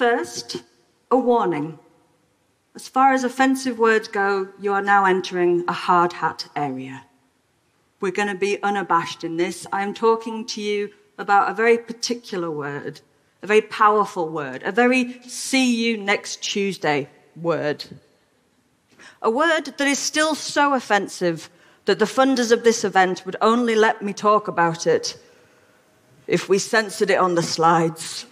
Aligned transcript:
First, 0.00 0.56
a 1.10 1.18
warning. 1.18 1.78
As 2.74 2.88
far 2.88 3.12
as 3.12 3.22
offensive 3.22 3.78
words 3.78 4.08
go, 4.08 4.48
you 4.58 4.72
are 4.72 4.80
now 4.80 5.04
entering 5.04 5.62
a 5.68 5.74
hard 5.74 6.14
hat 6.14 6.48
area. 6.56 7.04
We're 8.00 8.10
going 8.10 8.28
to 8.28 8.34
be 8.34 8.62
unabashed 8.62 9.24
in 9.24 9.36
this. 9.36 9.66
I 9.70 9.82
am 9.82 9.92
talking 9.92 10.46
to 10.46 10.62
you 10.62 10.88
about 11.18 11.50
a 11.50 11.54
very 11.54 11.76
particular 11.76 12.50
word, 12.50 13.02
a 13.42 13.46
very 13.46 13.60
powerful 13.60 14.30
word, 14.30 14.62
a 14.62 14.72
very 14.72 15.20
see 15.24 15.76
you 15.84 15.98
next 15.98 16.36
Tuesday 16.42 17.06
word. 17.36 17.84
A 19.20 19.30
word 19.30 19.66
that 19.66 19.86
is 19.86 19.98
still 19.98 20.34
so 20.34 20.72
offensive 20.72 21.50
that 21.84 21.98
the 21.98 22.06
funders 22.06 22.50
of 22.50 22.64
this 22.64 22.84
event 22.84 23.26
would 23.26 23.36
only 23.42 23.74
let 23.74 24.00
me 24.00 24.14
talk 24.14 24.48
about 24.48 24.86
it 24.86 25.20
if 26.26 26.48
we 26.48 26.58
censored 26.58 27.10
it 27.10 27.18
on 27.18 27.34
the 27.34 27.42
slides. 27.42 28.24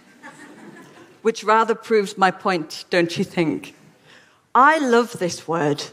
Which 1.21 1.43
rather 1.43 1.75
proves 1.75 2.17
my 2.17 2.31
point, 2.31 2.85
don't 2.89 3.17
you 3.17 3.23
think? 3.23 3.75
I 4.55 4.79
love 4.79 5.13
this 5.19 5.47
word. 5.47 5.83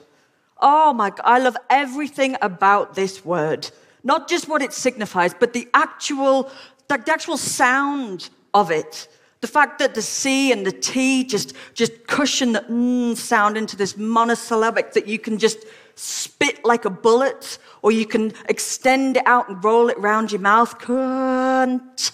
Oh 0.60 0.92
my 0.92 1.12
I 1.22 1.38
love 1.38 1.56
everything 1.68 2.36
about 2.40 2.94
this 2.94 3.24
word. 3.24 3.70
Not 4.02 4.28
just 4.28 4.48
what 4.48 4.62
it 4.62 4.72
signifies, 4.72 5.34
but 5.34 5.52
the 5.52 5.68
actual, 5.74 6.50
the 6.88 7.02
actual 7.08 7.36
sound 7.36 8.30
of 8.54 8.70
it. 8.70 9.08
The 9.40 9.48
fact 9.48 9.78
that 9.80 9.94
the 9.94 10.02
C 10.02 10.50
and 10.52 10.64
the 10.64 10.72
T 10.72 11.24
just, 11.24 11.54
just 11.74 12.06
cushion 12.06 12.52
the 12.52 12.60
mm 12.60 13.16
sound 13.16 13.56
into 13.56 13.76
this 13.76 13.96
monosyllabic 13.96 14.92
that 14.94 15.06
you 15.06 15.18
can 15.18 15.38
just 15.38 15.58
spit 15.94 16.64
like 16.64 16.84
a 16.84 16.90
bullet, 16.90 17.58
or 17.82 17.90
you 17.90 18.06
can 18.06 18.32
extend 18.48 19.16
it 19.16 19.26
out 19.26 19.48
and 19.48 19.62
roll 19.62 19.88
it 19.88 19.96
around 19.98 20.32
your 20.32 20.40
mouth. 20.40 20.78
Cunt. 20.78 22.12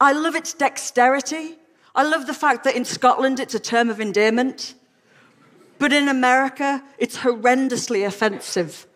I 0.00 0.12
love 0.12 0.34
its 0.34 0.52
dexterity. 0.52 1.56
I 1.94 2.02
love 2.02 2.26
the 2.26 2.34
fact 2.34 2.64
that 2.64 2.76
in 2.76 2.84
Scotland 2.84 3.40
it's 3.40 3.54
a 3.54 3.60
term 3.60 3.88
of 3.88 4.00
endearment, 4.00 4.74
but 5.78 5.92
in 5.92 6.08
America 6.08 6.82
it's 6.98 7.16
horrendously 7.18 8.06
offensive. 8.06 8.86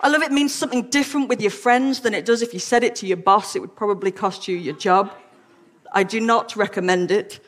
I 0.00 0.08
love 0.08 0.22
it 0.22 0.32
means 0.32 0.54
something 0.54 0.88
different 0.88 1.28
with 1.28 1.42
your 1.42 1.50
friends 1.50 2.00
than 2.00 2.14
it 2.14 2.24
does 2.24 2.40
if 2.40 2.54
you 2.54 2.60
said 2.60 2.84
it 2.84 2.94
to 2.96 3.06
your 3.06 3.16
boss, 3.16 3.56
it 3.56 3.60
would 3.60 3.76
probably 3.76 4.10
cost 4.10 4.48
you 4.48 4.56
your 4.56 4.76
job. 4.76 5.12
I 5.92 6.04
do 6.04 6.20
not 6.20 6.56
recommend 6.56 7.10
it. 7.10 7.40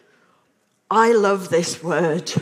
I 0.90 1.12
love 1.12 1.48
this 1.48 1.82
word. 1.82 2.32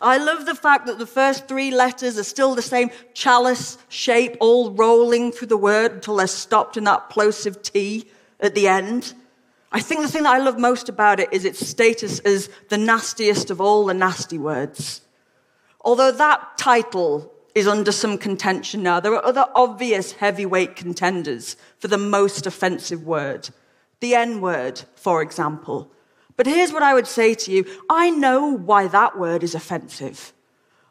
I 0.00 0.18
love 0.18 0.46
the 0.46 0.54
fact 0.54 0.86
that 0.86 0.98
the 0.98 1.06
first 1.06 1.46
three 1.46 1.70
letters 1.70 2.18
are 2.18 2.24
still 2.24 2.54
the 2.54 2.62
same 2.62 2.90
chalice 3.14 3.78
shape, 3.88 4.36
all 4.40 4.70
rolling 4.70 5.32
through 5.32 5.48
the 5.48 5.56
word 5.56 5.92
until 5.92 6.16
they're 6.16 6.26
stopped 6.26 6.76
in 6.76 6.84
that 6.84 7.10
plosive 7.10 7.62
T 7.62 8.08
at 8.42 8.54
the 8.54 8.68
end. 8.68 9.14
I 9.70 9.80
think 9.80 10.02
the 10.02 10.08
thing 10.08 10.24
that 10.24 10.34
I 10.34 10.38
love 10.38 10.58
most 10.58 10.88
about 10.88 11.20
it 11.20 11.32
is 11.32 11.46
its 11.46 11.66
status 11.66 12.18
as 12.20 12.50
the 12.68 12.76
nastiest 12.76 13.50
of 13.50 13.60
all 13.60 13.86
the 13.86 13.94
nasty 13.94 14.36
words. 14.36 15.00
Although 15.80 16.12
that 16.12 16.58
title 16.58 17.32
is 17.54 17.66
under 17.66 17.92
some 17.92 18.18
contention 18.18 18.82
now, 18.82 19.00
there 19.00 19.14
are 19.14 19.24
other 19.24 19.46
obvious 19.54 20.12
heavyweight 20.12 20.76
contenders 20.76 21.56
for 21.78 21.88
the 21.88 21.98
most 21.98 22.46
offensive 22.46 23.04
word. 23.04 23.48
The 24.00 24.14
N 24.14 24.40
word, 24.40 24.82
for 24.94 25.22
example. 25.22 25.90
But 26.36 26.46
here's 26.46 26.72
what 26.72 26.82
I 26.82 26.94
would 26.94 27.06
say 27.06 27.34
to 27.34 27.52
you 27.52 27.64
I 27.88 28.10
know 28.10 28.46
why 28.46 28.88
that 28.88 29.18
word 29.18 29.42
is 29.42 29.54
offensive. 29.54 30.32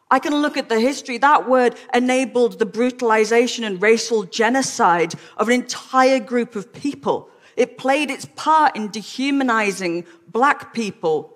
I 0.09 0.19
can 0.19 0.35
look 0.35 0.57
at 0.57 0.67
the 0.67 0.79
history. 0.79 1.17
That 1.17 1.47
word 1.47 1.75
enabled 1.93 2.59
the 2.59 2.65
brutalization 2.65 3.63
and 3.63 3.81
racial 3.81 4.23
genocide 4.23 5.15
of 5.37 5.47
an 5.47 5.53
entire 5.53 6.19
group 6.19 6.55
of 6.57 6.73
people. 6.73 7.30
It 7.55 7.77
played 7.77 8.09
its 8.09 8.25
part 8.25 8.75
in 8.75 8.89
dehumanizing 8.89 10.05
black 10.27 10.73
people. 10.73 11.35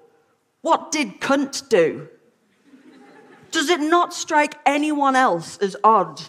What 0.61 0.91
did 0.91 1.19
cunt 1.19 1.69
do? 1.69 2.07
Does 3.51 3.69
it 3.69 3.79
not 3.79 4.13
strike 4.13 4.55
anyone 4.65 5.15
else 5.15 5.57
as 5.59 5.75
odd 5.83 6.21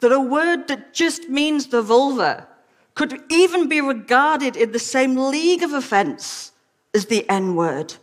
that 0.00 0.12
a 0.12 0.20
word 0.20 0.68
that 0.68 0.94
just 0.94 1.28
means 1.28 1.66
the 1.66 1.82
vulva 1.82 2.48
could 2.94 3.22
even 3.28 3.68
be 3.68 3.80
regarded 3.80 4.56
in 4.56 4.72
the 4.72 4.78
same 4.78 5.16
league 5.16 5.62
of 5.62 5.72
offense 5.72 6.52
as 6.94 7.06
the 7.06 7.28
N 7.28 7.54
word. 7.54 7.94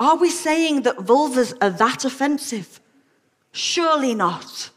Are 0.00 0.16
we 0.16 0.30
saying 0.30 0.82
that 0.82 0.96
vulvas 0.96 1.54
are 1.60 1.70
that 1.70 2.04
offensive? 2.04 2.80
Surely 3.52 4.14
not. 4.14 4.70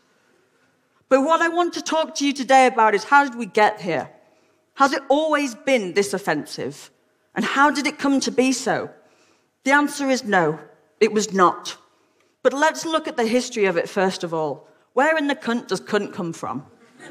But 1.09 1.21
what 1.21 1.41
I 1.41 1.49
want 1.49 1.73
to 1.73 1.81
talk 1.81 2.15
to 2.15 2.25
you 2.25 2.33
today 2.33 2.67
about 2.67 2.95
is 2.95 3.03
how 3.03 3.23
did 3.23 3.35
we 3.35 3.45
get 3.45 3.81
here? 3.81 4.09
Has 4.81 4.93
it 4.93 5.03
always 5.09 5.53
been 5.53 5.93
this 5.93 6.11
offensive? 6.11 6.89
And 7.35 7.45
how 7.45 7.69
did 7.69 7.85
it 7.85 7.99
come 7.99 8.19
to 8.21 8.31
be 8.31 8.51
so? 8.51 8.89
The 9.63 9.73
answer 9.73 10.09
is 10.09 10.23
no, 10.23 10.57
it 10.99 11.13
was 11.13 11.31
not. 11.31 11.77
But 12.41 12.51
let's 12.51 12.83
look 12.83 13.07
at 13.07 13.15
the 13.15 13.27
history 13.27 13.65
of 13.65 13.77
it 13.77 13.87
first 13.87 14.23
of 14.23 14.33
all. 14.33 14.67
Where 14.93 15.15
in 15.19 15.27
the 15.27 15.35
cunt 15.35 15.67
does 15.67 15.81
cunt 15.81 16.13
come 16.13 16.33
from? 16.33 16.65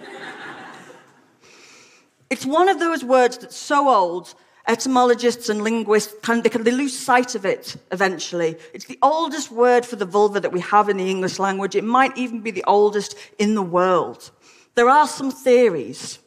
it's 2.29 2.45
one 2.45 2.69
of 2.69 2.81
those 2.81 3.05
words 3.05 3.39
that's 3.39 3.57
so 3.57 3.89
old 3.89 4.35
etymologists 4.67 5.49
and 5.49 5.63
linguists 5.63 6.13
can, 6.25 6.43
they, 6.43 6.49
can, 6.49 6.65
they 6.65 6.73
lose 6.73 6.99
sight 6.99 7.37
of 7.37 7.45
it 7.45 7.77
eventually. 7.93 8.57
It's 8.75 8.87
the 8.87 8.99
oldest 9.01 9.53
word 9.53 9.87
for 9.87 9.95
the 9.95 10.07
vulva 10.07 10.41
that 10.41 10.51
we 10.51 10.59
have 10.59 10.89
in 10.89 10.97
the 10.97 11.09
English 11.09 11.39
language. 11.39 11.77
It 11.77 11.85
might 11.85 12.19
even 12.19 12.41
be 12.41 12.51
the 12.51 12.65
oldest 12.67 13.15
in 13.39 13.55
the 13.55 13.63
world. 13.63 14.33
There 14.75 14.89
are 14.89 15.07
some 15.07 15.31
theories. 15.31 16.19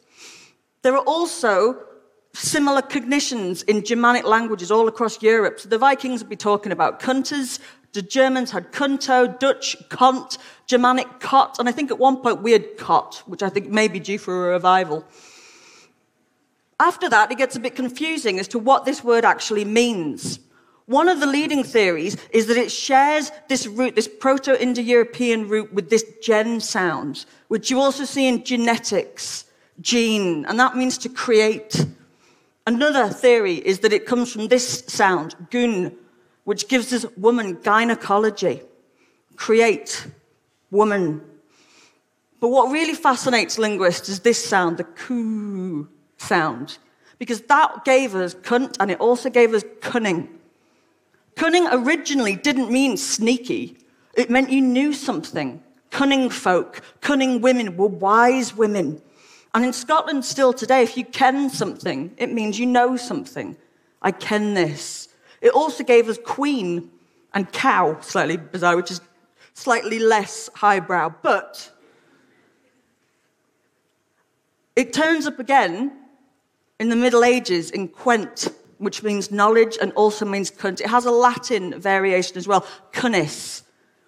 There 0.84 0.94
are 0.94 1.04
also 1.04 1.78
similar 2.34 2.82
cognitions 2.82 3.62
in 3.62 3.86
Germanic 3.86 4.26
languages 4.26 4.70
all 4.70 4.86
across 4.86 5.22
Europe. 5.22 5.58
So 5.58 5.70
the 5.70 5.78
Vikings 5.78 6.20
would 6.20 6.28
be 6.28 6.36
talking 6.36 6.72
about 6.72 7.00
cunters. 7.00 7.58
The 7.94 8.02
Germans 8.02 8.50
had 8.50 8.70
kunto, 8.70 9.38
Dutch 9.38 9.76
kont, 9.88 10.36
Germanic 10.66 11.20
kot, 11.20 11.58
and 11.58 11.70
I 11.70 11.72
think 11.72 11.90
at 11.90 11.98
one 11.98 12.18
point 12.18 12.42
we 12.42 12.52
had 12.52 12.76
kot, 12.76 13.22
which 13.24 13.42
I 13.42 13.48
think 13.48 13.70
may 13.70 13.88
be 13.88 13.98
due 13.98 14.18
for 14.18 14.50
a 14.50 14.52
revival. 14.52 15.06
After 16.78 17.08
that, 17.08 17.32
it 17.32 17.38
gets 17.38 17.56
a 17.56 17.60
bit 17.60 17.74
confusing 17.74 18.38
as 18.38 18.48
to 18.48 18.58
what 18.58 18.84
this 18.84 19.02
word 19.02 19.24
actually 19.24 19.64
means. 19.64 20.38
One 20.84 21.08
of 21.08 21.18
the 21.18 21.26
leading 21.26 21.64
theories 21.64 22.18
is 22.30 22.46
that 22.48 22.58
it 22.58 22.70
shares 22.70 23.32
this 23.48 23.66
root, 23.66 23.94
this 23.94 24.08
Proto 24.08 24.60
Indo 24.60 24.82
European 24.82 25.48
root, 25.48 25.72
with 25.72 25.88
this 25.88 26.04
gen 26.22 26.60
sound, 26.60 27.24
which 27.48 27.70
you 27.70 27.80
also 27.80 28.04
see 28.04 28.28
in 28.28 28.44
genetics, 28.44 29.46
gene, 29.80 30.44
and 30.46 30.58
that 30.58 30.76
means 30.76 30.98
to 30.98 31.08
create. 31.08 31.86
Another 32.66 33.08
theory 33.08 33.54
is 33.54 33.80
that 33.80 33.92
it 33.92 34.06
comes 34.06 34.32
from 34.32 34.48
this 34.48 34.84
sound, 34.86 35.34
gun, 35.50 35.96
which 36.44 36.68
gives 36.68 36.92
us 36.92 37.06
woman 37.16 37.58
gynecology, 37.62 38.62
create, 39.36 40.06
woman. 40.70 41.22
But 42.40 42.48
what 42.48 42.70
really 42.70 42.94
fascinates 42.94 43.58
linguists 43.58 44.08
is 44.08 44.20
this 44.20 44.44
sound, 44.44 44.76
the 44.76 44.84
coo 44.84 45.88
sound 46.18 46.78
because 47.18 47.40
that 47.42 47.84
gave 47.84 48.14
us 48.14 48.34
cunt 48.34 48.76
and 48.80 48.90
it 48.90 49.00
also 49.00 49.30
gave 49.30 49.54
us 49.54 49.64
cunning. 49.80 50.28
Cunning 51.36 51.66
originally 51.72 52.36
didn't 52.36 52.70
mean 52.70 52.96
sneaky, 52.96 53.76
it 54.14 54.30
meant 54.30 54.50
you 54.50 54.60
knew 54.60 54.92
something. 54.92 55.62
Cunning 55.90 56.28
folk, 56.28 56.82
cunning 57.00 57.40
women 57.40 57.76
were 57.76 57.86
wise 57.86 58.54
women. 58.54 59.00
And 59.54 59.64
in 59.64 59.72
Scotland, 59.72 60.24
still 60.24 60.52
today, 60.52 60.82
if 60.82 60.96
you 60.96 61.04
ken 61.04 61.48
something, 61.48 62.12
it 62.16 62.32
means 62.32 62.58
you 62.58 62.66
know 62.66 62.96
something. 62.96 63.56
I 64.02 64.10
ken 64.10 64.54
this. 64.54 65.08
It 65.40 65.50
also 65.50 65.84
gave 65.84 66.08
us 66.08 66.18
queen 66.24 66.90
and 67.32 67.50
cow, 67.52 68.00
slightly 68.00 68.36
bizarre, 68.36 68.76
which 68.76 68.90
is 68.90 69.00
slightly 69.54 70.00
less 70.00 70.50
highbrow. 70.54 71.14
But 71.22 71.70
it 74.74 74.92
turns 74.92 75.26
up 75.26 75.38
again 75.38 75.92
in 76.80 76.88
the 76.88 76.96
Middle 76.96 77.24
Ages 77.24 77.70
in 77.70 77.88
Quent, 77.88 78.52
which 78.78 79.02
means 79.04 79.30
knowledge 79.30 79.78
and 79.80 79.92
also 79.92 80.24
means 80.24 80.50
cunt. 80.50 80.80
It 80.80 80.88
has 80.88 81.06
a 81.06 81.12
Latin 81.12 81.80
variation 81.80 82.36
as 82.36 82.48
well, 82.48 82.66
cunnus, 82.92 83.62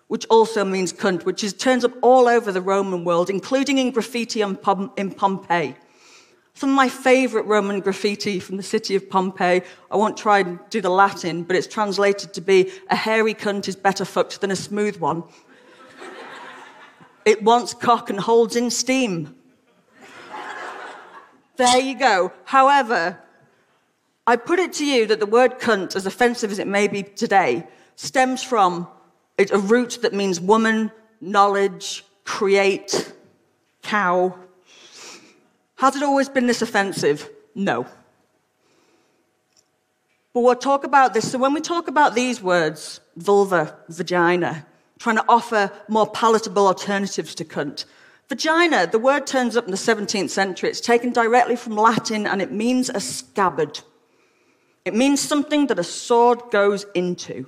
which 0.08 0.26
also 0.26 0.64
means 0.64 0.93
cunt, 0.93 1.25
which 1.25 1.43
is, 1.43 1.53
turns 1.53 1.85
up 1.85 1.93
all 2.03 2.29
over 2.29 2.53
the 2.53 2.61
Roman 2.61 3.05
world, 3.05 3.29
including 3.29 3.79
in 3.79 3.91
graffiti 3.91 4.41
in, 4.41 4.56
Pom- 4.56 4.93
in 4.97 5.11
Pompeii. 5.11 5.75
Some 6.55 6.70
of 6.70 6.76
my 6.76 6.88
favorite 6.88 7.44
Roman 7.44 7.81
graffiti 7.81 8.41
from 8.41 8.56
the 8.56 8.62
city 8.62 8.94
of 8.94 9.11
Pompeii, 9.11 9.62
I 9.91 9.97
won't 9.97 10.17
try 10.17 10.38
and 10.38 10.58
do 10.70 10.81
the 10.81 10.91
Latin, 10.91 11.43
but 11.43 11.56
it's 11.56 11.67
translated 11.67 12.32
to 12.35 12.41
be 12.41 12.73
a 12.88 12.97
hairy 12.97 13.35
cunt 13.35 13.69
is 13.69 13.76
better 13.76 14.05
fucked 14.05 14.41
than 14.41 14.50
a 14.50 14.56
smooth 14.56 14.97
one. 14.97 15.25
it 17.26 17.43
wants 17.43 17.75
cock 17.75 18.08
and 18.08 18.19
holds 18.19 18.56
in 18.56 18.70
steam. 18.70 19.35
There 21.56 21.79
you 21.79 21.99
go. 21.99 22.32
However, 22.44 23.19
I 24.26 24.37
put 24.37 24.58
it 24.58 24.73
to 24.75 24.87
you 24.87 25.06
that 25.06 25.20
the 25.20 25.26
word 25.26 25.58
cunt, 25.58 25.97
as 25.97 26.06
offensive 26.06 26.50
as 26.50 26.58
it 26.58 26.67
may 26.67 26.88
be 26.88 27.03
today, 27.03 27.67
stems 27.97 28.43
from 28.43 28.88
a 29.38 29.59
root 29.59 29.99
that 30.03 30.12
means 30.12 30.41
woman, 30.41 30.91
knowledge, 31.21 32.05
create, 32.25 33.12
cow. 33.83 34.35
Has 35.77 35.97
it 35.97 36.03
always 36.03 36.29
been 36.29 36.47
this 36.47 36.62
offensive? 36.62 37.29
No. 37.55 37.87
But 40.33 40.41
we'll 40.41 40.55
talk 40.55 40.85
about 40.85 41.15
this. 41.15 41.31
So 41.31 41.38
when 41.38 41.55
we 41.55 41.61
talk 41.61 41.88
about 41.88 42.15
these 42.15 42.43
words, 42.43 43.00
vulva, 43.17 43.77
vagina, 43.88 44.67
trying 44.99 45.17
to 45.17 45.25
offer 45.29 45.71
more 45.89 46.06
palatable 46.06 46.67
alternatives 46.67 47.35
to 47.37 47.44
cunt, 47.44 47.85
vagina, 48.29 48.87
the 48.87 48.99
word 48.99 49.27
turns 49.27 49.56
up 49.56 49.65
in 49.65 49.71
the 49.71 49.77
17th 49.77 50.31
century. 50.31 50.69
It's 50.69 50.81
taken 50.81 51.12
directly 51.12 51.56
from 51.56 51.77
Latin 51.77 52.27
and 52.27 52.43
it 52.43 52.53
means 52.53 52.91
a 52.91 53.00
scabbard. 53.00 53.81
It 54.85 54.94
means 54.94 55.21
something 55.21 55.67
that 55.69 55.79
a 55.79 55.85
sword 55.85 56.41
goes 56.50 56.87
into. 56.94 57.47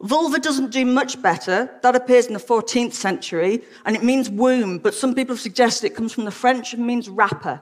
Vulva 0.00 0.38
doesn't 0.38 0.70
do 0.70 0.84
much 0.84 1.20
better. 1.20 1.68
That 1.82 1.96
appears 1.96 2.26
in 2.26 2.34
the 2.34 2.38
14th 2.38 2.92
century, 2.92 3.62
and 3.84 3.96
it 3.96 4.02
means 4.04 4.30
womb, 4.30 4.78
but 4.78 4.94
some 4.94 5.14
people 5.14 5.34
have 5.34 5.42
suggested 5.42 5.86
it 5.86 5.96
comes 5.96 6.12
from 6.12 6.24
the 6.24 6.30
French 6.30 6.72
and 6.72 6.86
means 6.86 7.08
wrapper. 7.08 7.60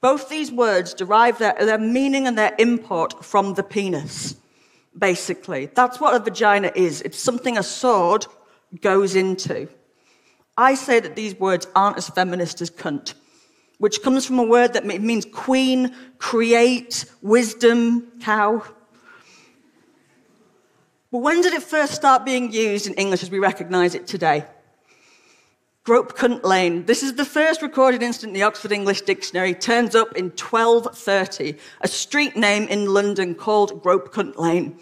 Both 0.00 0.28
these 0.28 0.50
words 0.52 0.94
derive 0.94 1.38
their, 1.38 1.54
their 1.58 1.78
meaning 1.78 2.26
and 2.26 2.36
their 2.36 2.54
import 2.58 3.24
from 3.24 3.54
the 3.54 3.62
penis, 3.62 4.36
basically. 4.98 5.66
That's 5.74 6.00
what 6.00 6.14
a 6.14 6.18
vagina 6.18 6.72
is. 6.74 7.02
It's 7.02 7.18
something 7.18 7.56
a 7.56 7.62
sword 7.62 8.26
goes 8.80 9.14
into. 9.14 9.68
I 10.56 10.74
say 10.74 11.00
that 11.00 11.16
these 11.16 11.38
words 11.38 11.66
aren't 11.74 11.98
as 11.98 12.08
feminist 12.08 12.60
as 12.60 12.70
cunt, 12.70 13.14
which 13.78 14.02
comes 14.02 14.26
from 14.26 14.38
a 14.38 14.44
word 14.44 14.72
that 14.72 14.84
means 14.84 15.24
queen, 15.24 15.94
create, 16.18 17.04
wisdom, 17.22 18.06
cow. 18.20 18.64
But 21.16 21.22
when 21.22 21.40
did 21.40 21.54
it 21.54 21.62
first 21.62 21.94
start 21.94 22.26
being 22.26 22.52
used 22.52 22.86
in 22.86 22.92
English 22.92 23.22
as 23.22 23.30
we 23.30 23.38
recognize 23.38 23.94
it 23.94 24.06
today? 24.06 24.44
Grope 25.82 26.14
Cunt 26.14 26.44
Lane. 26.44 26.84
This 26.84 27.02
is 27.02 27.14
the 27.14 27.24
first 27.24 27.62
recorded 27.62 28.02
incident 28.02 28.36
in 28.36 28.38
the 28.38 28.42
Oxford 28.42 28.70
English 28.70 29.00
Dictionary. 29.00 29.54
Turns 29.54 29.94
up 29.94 30.14
in 30.14 30.26
1230, 30.26 31.56
a 31.80 31.88
street 31.88 32.36
name 32.36 32.68
in 32.68 32.92
London 32.92 33.34
called 33.34 33.82
Grope 33.82 34.12
Cunt 34.12 34.36
Lane, 34.36 34.78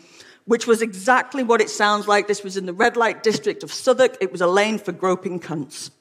which 0.47 0.67
was 0.67 0.83
exactly 0.83 1.45
what 1.45 1.61
it 1.61 1.71
sounds 1.71 2.09
like. 2.09 2.27
This 2.27 2.43
was 2.43 2.57
in 2.57 2.67
the 2.67 2.73
red 2.73 2.97
light 2.97 3.23
district 3.23 3.63
of 3.63 3.73
Southwark. 3.73 4.17
It 4.21 4.33
was 4.33 4.41
a 4.41 4.49
lane 4.49 4.79
for 4.79 4.91
groping 4.91 5.39
cunts. 5.39 5.93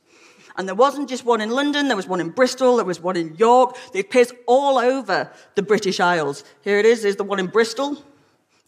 And 0.56 0.68
there 0.68 0.74
wasn't 0.74 1.10
just 1.10 1.26
one 1.26 1.42
in 1.42 1.52
London, 1.52 1.90
there 1.90 1.96
was 1.96 2.08
one 2.08 2.20
in 2.20 2.32
Bristol, 2.32 2.78
there 2.78 2.86
was 2.86 3.00
one 3.00 3.18
in 3.18 3.36
York. 3.36 3.78
It 3.94 4.08
appears 4.08 4.32
all 4.48 4.80
over 4.80 5.32
the 5.54 5.62
British 5.62 6.00
Isles. 6.00 6.44
Here 6.64 6.80
it 6.80 6.88
is, 6.88 7.04
there's 7.04 7.18
the 7.18 7.24
one 7.24 7.40
in 7.40 7.46
Bristol. 7.46 8.04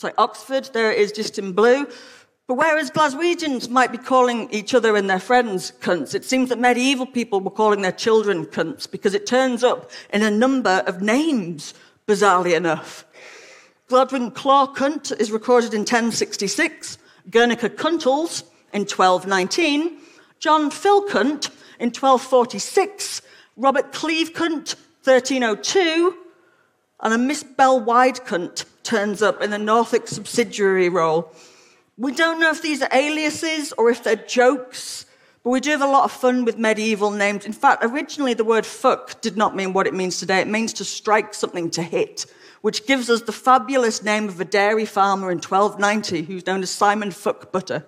Like 0.04 0.16
Oxford, 0.18 0.70
there 0.74 0.92
it 0.92 1.00
is 1.00 1.12
just 1.12 1.40
in 1.40 1.54
blue. 1.54 1.88
But 2.48 2.56
whereas 2.56 2.92
Glaswegians 2.92 3.70
might 3.70 3.92
be 3.92 3.98
calling 3.98 4.50
each 4.52 4.76
other 4.76 4.96
and 4.96 5.10
their 5.10 5.20
friends 5.20 5.72
cunts, 5.80 6.14
it 6.14 6.24
seems 6.24 6.50
that 6.50 6.60
medieval 6.60 7.08
people 7.08 7.40
were 7.40 7.50
calling 7.50 7.82
their 7.82 7.92
children 7.92 8.46
cunts 8.46 8.90
because 8.90 9.16
it 9.16 9.26
turns 9.26 9.64
up 9.64 9.90
in 10.14 10.22
a 10.22 10.30
number 10.30 10.84
of 10.86 11.02
names, 11.02 11.74
bizarrely 12.08 12.56
enough. 12.56 13.06
Gladwin 13.88 14.32
Claw 14.32 14.68
Cunt 14.68 15.18
is 15.20 15.32
recorded 15.32 15.74
in 15.74 15.82
1066, 15.82 16.98
Gunoka 17.30 17.70
Cuntles 17.70 18.44
in 18.74 18.82
1219, 18.82 19.98
John 20.40 20.70
Cunt 20.70 21.50
in 21.80 21.88
1246, 21.88 23.22
Robert 23.56 23.92
Cleave 23.92 24.34
Cunt 24.34 24.76
1302, 25.04 26.16
and 27.02 27.14
a 27.14 27.18
Miss 27.18 27.44
Bell 27.44 27.80
Wide 27.80 28.18
Cunt 28.18 28.66
turns 28.86 29.22
up 29.22 29.42
in 29.42 29.50
the 29.50 29.58
Norfolk 29.58 30.08
subsidiary 30.08 30.88
role. 30.88 31.34
We 31.98 32.14
don't 32.14 32.40
know 32.40 32.52
if 32.52 32.62
these 32.62 32.82
are 32.82 32.90
aliases 32.94 33.74
or 33.74 33.90
if 33.90 34.04
they're 34.04 34.16
jokes, 34.16 35.06
but 35.44 35.50
we 35.50 35.60
do 35.60 35.72
have 35.72 35.82
a 35.82 35.88
lot 35.88 36.06
of 36.06 36.12
fun 36.12 36.46
with 36.46 36.58
medieval 36.58 37.12
names. 37.12 37.46
In 37.46 37.54
fact, 37.54 37.84
originally 37.84 38.34
the 38.34 38.44
word 38.44 38.66
fuck 38.66 39.22
did 39.22 39.38
not 39.38 39.56
mean 39.56 39.74
what 39.74 39.88
it 39.88 39.94
means 39.94 40.20
today. 40.20 40.40
It 40.40 40.48
means 40.48 40.74
to 40.74 40.86
strike 40.86 41.34
something, 41.34 41.70
to 41.72 41.84
hit, 41.84 42.26
which 42.62 42.86
gives 42.86 43.10
us 43.10 43.22
the 43.22 43.32
fabulous 43.32 44.04
name 44.04 44.28
of 44.28 44.40
a 44.40 44.46
dairy 44.46 44.86
farmer 44.86 45.32
in 45.32 45.38
1290 45.38 46.24
who's 46.24 46.46
known 46.46 46.64
as 46.64 46.70
Simon 46.70 47.12
Fuck 47.12 47.52
Butter. 47.52 47.86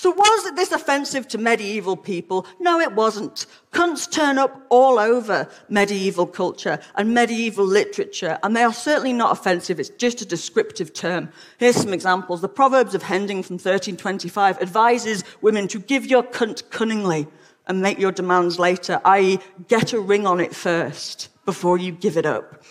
So 0.00 0.08
was 0.12 0.52
this 0.54 0.72
offensive 0.72 1.28
to 1.28 1.36
medieval 1.36 1.94
people? 1.94 2.46
No, 2.58 2.80
it 2.80 2.94
wasn't. 2.94 3.44
Cunts 3.70 4.10
turn 4.10 4.38
up 4.38 4.64
all 4.70 4.98
over 4.98 5.46
medieval 5.68 6.26
culture 6.26 6.78
and 6.94 7.12
medieval 7.12 7.66
literature, 7.66 8.38
and 8.42 8.56
they 8.56 8.62
are 8.62 8.72
certainly 8.72 9.12
not 9.12 9.30
offensive. 9.30 9.78
It's 9.78 9.90
just 9.90 10.22
a 10.22 10.24
descriptive 10.24 10.94
term. 10.94 11.28
Here's 11.58 11.76
some 11.76 11.92
examples. 11.92 12.40
The 12.40 12.48
Proverbs 12.48 12.94
of 12.94 13.02
Hending 13.02 13.42
from 13.42 13.56
1325 13.56 14.62
advises 14.62 15.22
women 15.42 15.68
to 15.68 15.78
give 15.78 16.06
your 16.06 16.22
cunt 16.22 16.70
cunningly 16.70 17.26
and 17.66 17.82
make 17.82 17.98
your 17.98 18.10
demands 18.10 18.58
later, 18.58 19.02
i.e., 19.04 19.38
get 19.68 19.92
a 19.92 20.00
ring 20.00 20.26
on 20.26 20.40
it 20.40 20.54
first 20.56 21.28
before 21.44 21.76
you 21.76 21.92
give 21.92 22.16
it 22.16 22.24
up. 22.24 22.64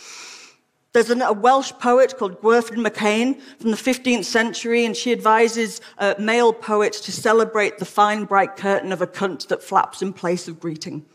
There's 0.91 1.11
a 1.11 1.33
Welsh 1.33 1.71
poet 1.73 2.17
called 2.17 2.41
Gwerful 2.41 2.83
Mechain 2.83 3.39
from 3.59 3.69
the 3.69 3.77
15th 3.77 4.25
century, 4.25 4.85
and 4.85 4.97
she 4.97 5.11
advises 5.11 5.81
uh, 5.99 6.15
male 6.17 6.51
poets 6.51 6.99
to 7.01 7.11
celebrate 7.11 7.77
the 7.77 7.85
fine, 7.85 8.25
bright 8.25 8.55
curtain 8.55 8.91
of 8.91 8.99
a 8.99 9.05
cunt 9.05 9.49
that 9.49 9.61
flaps 9.61 10.01
in 10.01 10.13
place 10.13 10.47
of 10.47 10.59
greeting. 10.59 11.05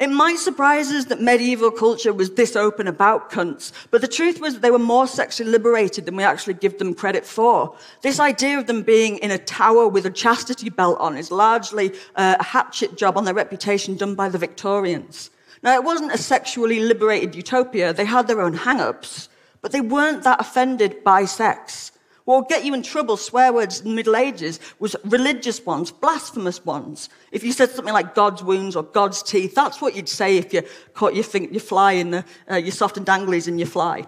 It 0.00 0.10
might 0.10 0.38
surprise 0.38 0.90
us 0.90 1.04
that 1.04 1.20
medieval 1.20 1.70
culture 1.70 2.12
was 2.12 2.30
this 2.32 2.56
open 2.56 2.88
about 2.88 3.30
cunts, 3.30 3.70
but 3.92 4.00
the 4.00 4.08
truth 4.08 4.40
was 4.40 4.54
that 4.54 4.62
they 4.62 4.72
were 4.72 4.78
more 4.80 5.06
sexually 5.06 5.52
liberated 5.52 6.04
than 6.04 6.16
we 6.16 6.24
actually 6.24 6.54
give 6.54 6.78
them 6.78 6.94
credit 6.94 7.24
for. 7.24 7.76
This 8.02 8.18
idea 8.18 8.58
of 8.58 8.66
them 8.66 8.82
being 8.82 9.18
in 9.18 9.30
a 9.30 9.38
tower 9.38 9.86
with 9.86 10.04
a 10.04 10.10
chastity 10.10 10.68
belt 10.68 10.98
on 10.98 11.16
is 11.16 11.30
largely 11.30 11.92
uh, 12.16 12.36
a 12.40 12.42
hatchet 12.42 12.96
job 12.96 13.16
on 13.16 13.24
their 13.24 13.34
reputation 13.34 13.96
done 13.96 14.16
by 14.16 14.28
the 14.28 14.38
Victorians. 14.38 15.30
Now, 15.62 15.74
it 15.74 15.84
wasn't 15.84 16.12
a 16.12 16.18
sexually 16.18 16.80
liberated 16.80 17.34
utopia. 17.34 17.92
They 17.92 18.04
had 18.04 18.28
their 18.28 18.40
own 18.40 18.54
hang 18.54 18.80
ups, 18.80 19.28
but 19.60 19.72
they 19.72 19.80
weren't 19.80 20.22
that 20.24 20.40
offended 20.40 21.02
by 21.02 21.24
sex. 21.24 21.92
What 22.28 22.40
would 22.40 22.48
get 22.48 22.64
you 22.64 22.74
in 22.74 22.82
trouble, 22.82 23.16
swear 23.16 23.54
words 23.54 23.80
in 23.80 23.88
the 23.88 23.94
Middle 23.94 24.14
Ages, 24.14 24.60
was 24.78 24.94
religious 25.02 25.64
ones, 25.64 25.90
blasphemous 25.90 26.62
ones. 26.62 27.08
If 27.32 27.42
you 27.42 27.52
said 27.52 27.70
something 27.70 27.94
like 27.94 28.14
God's 28.14 28.42
wounds 28.42 28.76
or 28.76 28.82
God's 28.82 29.22
teeth, 29.22 29.54
that's 29.54 29.80
what 29.80 29.96
you'd 29.96 30.10
say 30.10 30.36
if 30.36 30.52
you 30.52 30.62
caught 30.92 31.14
your, 31.14 31.24
fly 31.24 31.92
in 31.92 32.10
the, 32.10 32.24
uh, 32.50 32.56
your 32.56 32.72
soft 32.72 32.98
and 32.98 33.06
danglies 33.06 33.48
in 33.48 33.58
your 33.58 33.66
fly. 33.66 34.06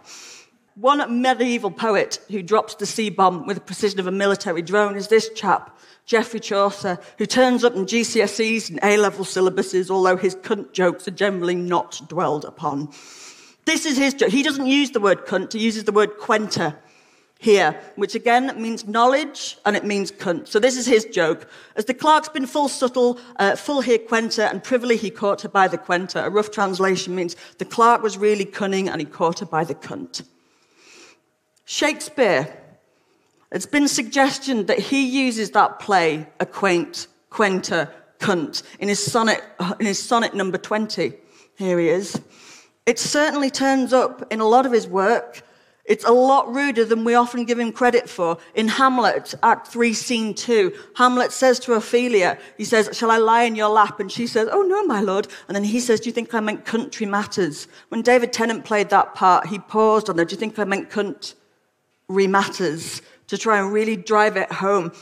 One 0.80 1.20
medieval 1.20 1.70
poet 1.70 2.20
who 2.30 2.42
drops 2.42 2.74
the 2.76 2.86
C 2.86 3.10
bomb 3.10 3.46
with 3.46 3.58
the 3.58 3.62
precision 3.62 4.00
of 4.00 4.06
a 4.06 4.10
military 4.10 4.62
drone 4.62 4.96
is 4.96 5.08
this 5.08 5.28
chap. 5.34 5.78
Geoffrey 6.06 6.40
Chaucer, 6.40 6.98
who 7.18 7.26
turns 7.26 7.64
up 7.64 7.74
in 7.74 7.84
GCSEs 7.84 8.70
and 8.70 8.80
A 8.82 8.96
level 8.96 9.26
syllabuses, 9.26 9.90
although 9.90 10.16
his 10.16 10.36
cunt 10.36 10.72
jokes 10.72 11.06
are 11.06 11.10
generally 11.10 11.54
not 11.54 12.00
dwelled 12.08 12.46
upon. 12.46 12.88
This 13.66 13.84
is 13.84 13.98
his 13.98 14.14
joke. 14.14 14.30
He 14.30 14.42
doesn't 14.42 14.64
use 14.64 14.92
the 14.92 15.00
word 15.00 15.26
cunt, 15.26 15.52
he 15.52 15.58
uses 15.58 15.84
the 15.84 15.92
word 15.92 16.16
quenter 16.16 16.74
here, 17.38 17.78
which 17.96 18.14
again 18.14 18.50
means 18.56 18.86
knowledge 18.86 19.58
and 19.66 19.76
it 19.76 19.84
means 19.84 20.10
cunt. 20.10 20.48
So 20.48 20.58
this 20.58 20.78
is 20.78 20.86
his 20.86 21.04
joke. 21.04 21.46
As 21.76 21.84
the 21.84 21.92
clerk's 21.92 22.30
been 22.30 22.46
full 22.46 22.70
subtle, 22.70 23.20
uh, 23.36 23.54
full 23.54 23.82
here 23.82 23.98
quenter, 23.98 24.44
and 24.44 24.64
privily 24.64 24.96
he 24.96 25.10
caught 25.10 25.42
her 25.42 25.50
by 25.50 25.68
the 25.68 25.76
quenter. 25.76 26.20
A 26.20 26.30
rough 26.30 26.50
translation 26.50 27.14
means 27.14 27.36
the 27.58 27.66
clerk 27.66 28.02
was 28.02 28.16
really 28.16 28.46
cunning 28.46 28.88
and 28.88 28.98
he 28.98 29.06
caught 29.06 29.40
her 29.40 29.46
by 29.46 29.62
the 29.62 29.74
cunt. 29.74 30.22
Shakespeare 31.70 32.52
it's 33.52 33.64
been 33.64 33.86
suggested 33.86 34.66
that 34.66 34.80
he 34.80 35.06
uses 35.06 35.52
that 35.52 35.78
play, 35.78 36.26
acquaint, 36.40 37.06
quenter, 37.30 37.88
cunt, 38.18 38.64
in 38.80 38.88
his 38.88 39.04
sonnet, 39.04 39.40
in 39.78 39.86
his 39.86 40.02
sonnet 40.02 40.34
number 40.34 40.58
20. 40.58 41.12
Here 41.54 41.78
he 41.78 41.88
is. 41.88 42.20
It 42.86 42.98
certainly 42.98 43.50
turns 43.50 43.92
up 43.92 44.32
in 44.32 44.40
a 44.40 44.48
lot 44.48 44.66
of 44.66 44.72
his 44.72 44.88
work. 44.88 45.42
It's 45.84 46.04
a 46.04 46.10
lot 46.10 46.52
ruder 46.52 46.84
than 46.84 47.04
we 47.04 47.14
often 47.14 47.44
give 47.44 47.60
him 47.60 47.70
credit 47.70 48.10
for. 48.10 48.38
In 48.56 48.66
Hamlet, 48.66 49.36
Act 49.44 49.68
3, 49.68 49.94
Scene 49.94 50.34
2, 50.34 50.72
Hamlet 50.96 51.30
says 51.30 51.60
to 51.60 51.74
Ophelia, 51.74 52.36
he 52.58 52.64
says, 52.64 52.90
Shall 52.92 53.12
I 53.12 53.18
lie 53.18 53.44
in 53.44 53.54
your 53.54 53.70
lap? 53.70 54.00
And 54.00 54.10
she 54.10 54.26
says, 54.26 54.48
Oh, 54.50 54.62
no, 54.62 54.82
my 54.86 55.00
lord. 55.00 55.28
And 55.46 55.54
then 55.54 55.64
he 55.64 55.78
says, 55.78 56.00
Do 56.00 56.08
you 56.08 56.12
think 56.12 56.34
I 56.34 56.40
meant 56.40 56.64
country 56.64 57.06
matters? 57.06 57.68
When 57.90 58.02
David 58.02 58.32
Tennant 58.32 58.64
played 58.64 58.90
that 58.90 59.14
part, 59.14 59.46
he 59.46 59.60
paused 59.60 60.10
on 60.10 60.16
there, 60.16 60.24
Do 60.24 60.34
you 60.34 60.38
think 60.38 60.58
I 60.58 60.64
meant 60.64 60.90
cunt 60.90 61.34
matters? 62.26 63.02
to 63.30 63.38
try 63.38 63.60
and 63.60 63.72
really 63.72 63.96
drive 63.96 64.36
it 64.36 64.50
home. 64.50 64.92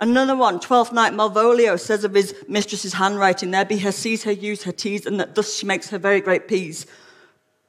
Another 0.00 0.34
one, 0.34 0.58
Twelfth 0.58 0.90
Night, 0.90 1.12
Malvolio 1.12 1.78
says 1.78 2.02
of 2.02 2.14
his 2.14 2.34
mistress's 2.48 2.94
handwriting, 2.94 3.50
there 3.50 3.66
be 3.66 3.76
her 3.78 3.92
C's, 3.92 4.24
her 4.24 4.32
U's, 4.32 4.62
her 4.62 4.72
T's, 4.72 5.04
and 5.04 5.20
that 5.20 5.34
thus 5.34 5.54
she 5.54 5.66
makes 5.66 5.90
her 5.90 5.98
very 5.98 6.22
great 6.22 6.48
P's, 6.48 6.86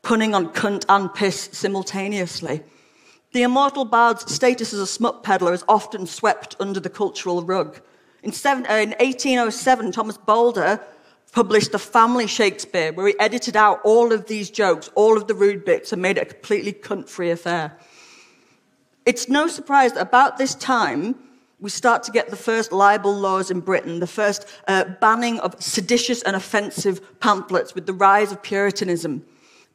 punning 0.04 0.34
on 0.34 0.54
cunt 0.54 0.86
and 0.88 1.14
piss 1.14 1.50
simultaneously. 1.52 2.62
The 3.34 3.44
immortal 3.44 3.84
bard's 3.84 4.34
status 4.34 4.74
as 4.74 4.80
a 4.80 4.88
smut 4.88 5.22
peddler 5.22 5.54
is 5.54 5.66
often 5.68 6.08
swept 6.08 6.56
under 6.62 6.80
the 6.80 6.90
cultural 6.90 7.44
rug. 7.44 7.82
In, 8.24 8.32
uh, 8.32 8.74
in 8.74 8.92
1807, 8.92 9.92
Thomas 9.92 10.18
Bowdler 10.18 10.80
published 11.34 11.74
The 11.74 11.80
Family 11.80 12.28
Shakespeare, 12.28 12.94
where 12.94 13.08
he 13.08 13.20
edited 13.20 13.58
out 13.58 13.82
all 13.84 14.14
of 14.14 14.28
these 14.28 14.50
jokes, 14.50 14.90
all 14.96 15.18
of 15.18 15.28
the 15.28 15.36
rude 15.36 15.66
bits, 15.66 15.92
and 15.92 16.02
made 16.02 16.18
it 16.18 16.22
a 16.22 16.34
completely 16.34 16.72
cunt 16.72 17.10
free 17.10 17.32
affair. 17.32 17.78
It's 19.06 19.30
no 19.30 19.48
surprise 19.48 19.94
that 19.94 20.02
about 20.02 20.38
this 20.38 20.56
time, 20.56 21.16
we 21.60 21.70
start 21.70 22.04
to 22.04 22.12
get 22.12 22.30
the 22.30 22.36
first 22.36 22.72
libel 22.72 23.14
laws 23.14 23.52
in 23.52 23.60
Britain, 23.60 24.00
the 24.00 24.08
first 24.08 24.48
uh, 24.68 24.86
banning 25.00 25.40
of 25.40 25.56
seditious 25.62 26.24
and 26.24 26.36
offensive 26.36 27.20
pamphlets 27.20 27.76
with 27.76 27.86
the 27.86 27.94
rise 27.94 28.32
of 28.32 28.42
Puritanism. 28.42 29.24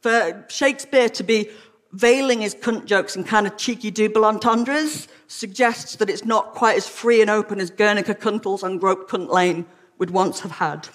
For 0.01 0.45
Shakespeare 0.49 1.09
to 1.09 1.23
be 1.23 1.49
veiling 1.93 2.41
his 2.41 2.55
cunt 2.55 2.85
jokes 2.85 3.15
in 3.15 3.23
kind 3.23 3.47
of 3.47 3.57
cheeky 3.57 3.91
double 3.91 4.25
entendres 4.25 5.07
suggests 5.27 5.95
that 5.97 6.09
it's 6.09 6.25
not 6.25 6.53
quite 6.53 6.77
as 6.77 6.87
free 6.87 7.21
and 7.21 7.29
open 7.29 7.59
as 7.59 7.71
Gunoka 7.71 8.15
Cuntles 8.15 8.63
and 8.63 8.79
Grope 8.79 9.09
Cunt 9.09 9.29
Lane 9.29 9.65
would 9.97 10.11
once 10.11 10.41
have 10.41 10.51
had. 10.51 10.87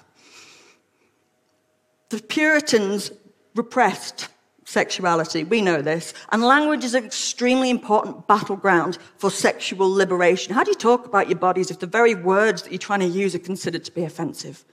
The 2.10 2.22
Puritans 2.22 3.12
repressed 3.54 4.28
sexuality, 4.66 5.44
we 5.44 5.62
know 5.62 5.80
this, 5.80 6.12
and 6.32 6.42
language 6.42 6.84
is 6.84 6.94
an 6.94 7.04
extremely 7.04 7.70
important 7.70 8.26
battleground 8.26 8.98
for 9.16 9.30
sexual 9.30 9.88
liberation. 9.88 10.52
How 10.52 10.64
do 10.64 10.70
you 10.70 10.76
talk 10.76 11.06
about 11.06 11.28
your 11.28 11.38
bodies 11.38 11.70
if 11.70 11.78
the 11.78 11.86
very 11.86 12.14
words 12.14 12.62
that 12.62 12.72
you're 12.72 12.78
trying 12.78 13.00
to 13.00 13.06
use 13.06 13.34
are 13.34 13.38
considered 13.40 13.84
to 13.84 13.92
be 13.92 14.04
offensive? 14.04 14.64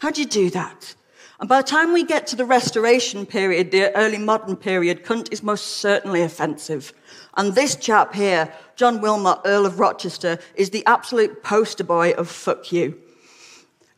How 0.00 0.10
do 0.10 0.20
you 0.20 0.28
do 0.28 0.50
that? 0.50 0.94
And 1.40 1.48
by 1.48 1.62
the 1.62 1.68
time 1.68 1.92
we 1.92 2.04
get 2.04 2.26
to 2.28 2.36
the 2.36 2.44
Restoration 2.44 3.24
period, 3.24 3.70
the 3.70 3.94
early 3.96 4.18
modern 4.18 4.56
period, 4.56 5.04
cunt 5.04 5.32
is 5.32 5.42
most 5.42 5.78
certainly 5.78 6.22
offensive. 6.22 6.92
And 7.36 7.54
this 7.54 7.76
chap 7.76 8.14
here, 8.14 8.52
John 8.76 9.00
Wilmot, 9.00 9.40
Earl 9.44 9.64
of 9.64 9.78
Rochester, 9.78 10.38
is 10.56 10.70
the 10.70 10.84
absolute 10.86 11.42
poster 11.42 11.84
boy 11.84 12.12
of 12.12 12.28
fuck 12.28 12.72
you. 12.72 13.00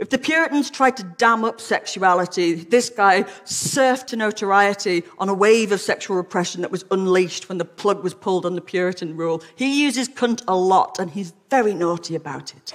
If 0.00 0.08
the 0.08 0.16
Puritans 0.16 0.70
tried 0.70 0.96
to 0.96 1.02
dam 1.02 1.44
up 1.44 1.60
sexuality, 1.60 2.54
this 2.54 2.88
guy 2.88 3.24
surfed 3.44 4.06
to 4.06 4.16
notoriety 4.16 5.04
on 5.18 5.28
a 5.28 5.34
wave 5.34 5.72
of 5.72 5.80
sexual 5.82 6.16
repression 6.16 6.62
that 6.62 6.70
was 6.70 6.86
unleashed 6.90 7.50
when 7.50 7.58
the 7.58 7.66
plug 7.66 8.02
was 8.02 8.14
pulled 8.14 8.46
on 8.46 8.54
the 8.54 8.62
Puritan 8.62 9.14
rule. 9.14 9.42
He 9.56 9.84
uses 9.84 10.08
cunt 10.08 10.42
a 10.48 10.56
lot, 10.56 10.98
and 10.98 11.10
he's 11.10 11.34
very 11.50 11.74
naughty 11.74 12.14
about 12.14 12.54
it. 12.54 12.72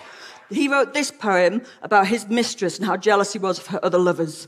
He 0.52 0.68
wrote 0.68 0.94
this 0.94 1.10
poem 1.10 1.64
about 1.82 2.06
his 2.06 2.28
mistress 2.28 2.78
and 2.78 2.86
how 2.86 2.96
jealous 2.96 3.34
he 3.34 3.40
was 3.40 3.58
of 3.58 3.66
her 3.68 3.84
other 3.84 3.98
lovers. 3.98 4.48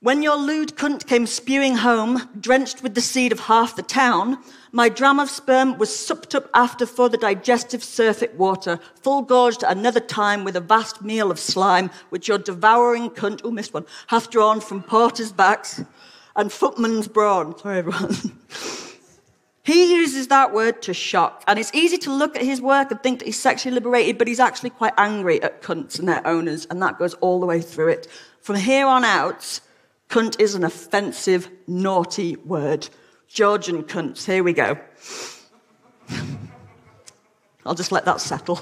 When 0.00 0.22
your 0.22 0.36
lewd 0.36 0.76
cunt 0.76 1.06
came 1.06 1.26
spewing 1.26 1.76
home, 1.76 2.28
drenched 2.38 2.82
with 2.82 2.94
the 2.94 3.00
seed 3.00 3.32
of 3.32 3.40
half 3.40 3.76
the 3.76 3.82
town, 3.82 4.36
my 4.70 4.90
dram 4.90 5.18
of 5.18 5.30
sperm 5.30 5.78
was 5.78 5.88
supped 5.94 6.34
up 6.34 6.50
after 6.52 6.84
for 6.84 7.08
the 7.08 7.16
digestive 7.16 7.82
surfeit 7.82 8.34
water, 8.34 8.78
full 8.94 9.22
gorged 9.22 9.62
another 9.62 10.00
time 10.00 10.44
with 10.44 10.54
a 10.54 10.60
vast 10.60 11.00
meal 11.00 11.30
of 11.30 11.38
slime, 11.38 11.90
which 12.10 12.28
your 12.28 12.36
devouring 12.36 13.08
cunt, 13.08 13.40
oh, 13.42 13.50
missed 13.50 13.72
one, 13.72 13.86
hath 14.08 14.28
drawn 14.28 14.60
from 14.60 14.82
porters' 14.82 15.32
backs 15.32 15.82
and 16.36 16.52
footmen's 16.52 17.08
brawn. 17.08 17.56
Sorry, 17.62 17.78
everyone. 17.78 18.38
he 19.62 19.94
uses 19.94 20.28
that 20.28 20.52
word 20.52 20.82
to 20.82 20.92
shock, 20.92 21.42
and 21.46 21.58
it's 21.58 21.74
easy 21.74 21.96
to 21.96 22.12
look 22.12 22.36
at 22.36 22.42
his 22.42 22.60
work 22.60 22.90
and 22.90 23.02
think 23.02 23.20
that 23.20 23.24
he's 23.24 23.40
sexually 23.40 23.72
liberated, 23.72 24.18
but 24.18 24.28
he's 24.28 24.40
actually 24.40 24.70
quite 24.70 24.92
angry 24.98 25.42
at 25.42 25.62
cunts 25.62 25.98
and 25.98 26.06
their 26.06 26.24
owners, 26.26 26.66
and 26.66 26.82
that 26.82 26.98
goes 26.98 27.14
all 27.14 27.40
the 27.40 27.46
way 27.46 27.62
through 27.62 27.88
it. 27.88 28.08
From 28.42 28.56
here 28.56 28.86
on 28.86 29.02
out, 29.02 29.60
Cunt 30.08 30.40
is 30.40 30.54
an 30.54 30.64
offensive, 30.64 31.50
naughty 31.66 32.36
word. 32.36 32.88
Georgian 33.28 33.82
cunts, 33.82 34.24
here 34.24 34.44
we 34.44 34.52
go. 34.52 34.78
I'll 37.66 37.74
just 37.74 37.92
let 37.92 38.04
that 38.04 38.20
settle. 38.20 38.60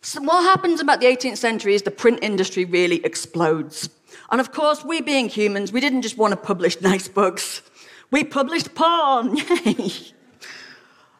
So, 0.00 0.22
what 0.22 0.44
happens 0.44 0.80
about 0.80 1.00
the 1.00 1.06
18th 1.06 1.38
century 1.38 1.74
is 1.74 1.82
the 1.82 1.90
print 1.90 2.20
industry 2.22 2.64
really 2.64 3.04
explodes. 3.04 3.90
And 4.30 4.40
of 4.40 4.52
course, 4.52 4.84
we 4.84 5.00
being 5.00 5.28
humans, 5.28 5.72
we 5.72 5.80
didn't 5.80 6.02
just 6.02 6.16
want 6.16 6.30
to 6.30 6.36
publish 6.36 6.80
nice 6.80 7.08
books, 7.08 7.62
we 8.12 8.22
published 8.22 8.74
porn. 8.76 9.36
Yay! 9.64 9.90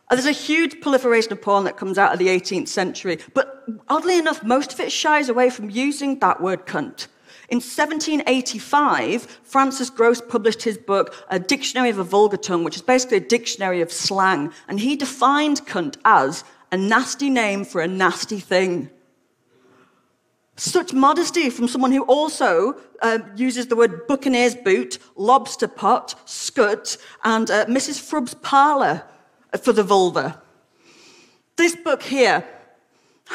There's 0.09 0.27
a 0.27 0.33
huge 0.33 0.81
proliferation 0.81 1.33
of 1.33 1.43
porn 1.43 1.65
that 1.65 1.77
comes 1.77 1.99
out 1.99 2.13
of 2.13 2.21
the 2.21 2.29
18th 2.29 2.69
century, 2.69 3.19
but 3.35 3.65
oddly 3.89 4.19
enough, 4.19 4.45
most 4.45 4.73
of 4.73 4.79
it 4.79 4.93
shies 4.93 5.29
away 5.29 5.51
from 5.51 5.69
using 5.69 6.21
that 6.21 6.41
word 6.41 6.65
cunt. 6.65 7.09
In 7.49 7.59
1785, 7.59 9.23
Francis 9.45 9.89
Grose 9.89 10.21
published 10.21 10.63
his 10.63 10.77
book, 10.77 11.15
A 11.29 11.39
Dictionary 11.39 11.91
of 11.91 11.99
a 11.99 12.05
Vulgar 12.05 12.37
Tongue, 12.37 12.65
which 12.65 12.77
is 12.77 12.83
basically 12.83 13.19
a 13.19 13.21
dictionary 13.21 13.81
of 13.81 13.93
slang. 13.93 14.53
And 14.67 14.81
he 14.81 14.97
defined 14.97 15.65
cunt 15.65 15.97
as 16.05 16.43
a 16.73 16.77
nasty 16.77 17.31
name 17.31 17.65
for 17.65 17.81
a 17.81 17.87
nasty 17.87 18.41
thing. 18.41 18.91
Such 20.57 20.93
modesty 20.93 21.51
from 21.51 21.69
someone 21.69 21.93
who 21.93 22.03
also 22.05 22.81
uh, 23.01 23.19
uses 23.37 23.69
the 23.69 23.77
word 23.77 24.07
buccaneer's 24.09 24.57
boot, 24.57 24.99
lobster 25.15 25.69
pot, 25.69 26.19
scut, 26.25 26.97
and 27.23 27.49
uh, 27.51 27.67
Mrs. 27.67 28.01
Frubb's 28.01 28.35
parlour 28.35 29.05
for 29.63 29.73
the 29.73 29.85
vulva. 29.85 30.43
This 31.57 31.77
book 31.77 32.03
here 32.03 32.45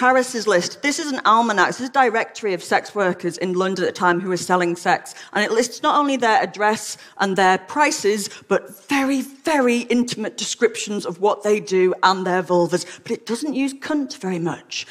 Harris's 0.02 0.48
list. 0.48 0.82
This 0.82 0.98
is 0.98 1.12
an 1.12 1.22
almanac. 1.26 1.68
This 1.68 1.82
is 1.82 1.90
a 1.90 1.92
directory 1.92 2.56
of 2.56 2.64
sex 2.64 2.96
workers 2.96 3.38
in 3.38 3.54
London 3.54 3.86
at 3.86 3.94
the 3.94 4.00
time 4.00 4.20
who 4.20 4.30
were 4.30 4.36
selling 4.36 4.76
sex. 4.76 5.14
And 5.32 5.46
it 5.46 5.52
lists 5.52 5.84
not 5.84 5.96
only 5.96 6.18
their 6.18 6.42
address 6.42 6.98
and 7.20 7.38
their 7.38 7.60
prices, 7.60 8.28
but 8.48 8.88
very, 8.88 9.22
very 9.22 9.82
intimate 9.82 10.38
descriptions 10.38 11.06
of 11.06 11.22
what 11.22 11.44
they 11.44 11.60
do 11.60 11.94
and 12.02 12.26
their 12.26 12.42
vulvas. 12.42 12.84
But 13.04 13.12
it 13.12 13.28
doesn't 13.28 13.54
use 13.54 13.76
cunt 13.76 14.18
very 14.18 14.40
much. 14.40 14.88